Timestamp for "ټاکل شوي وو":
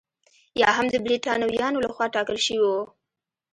2.15-2.81